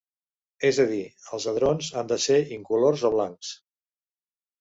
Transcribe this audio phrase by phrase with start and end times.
[0.69, 1.01] És a dir,
[1.37, 3.53] els hadrons han de ser "incolors" o "blancs".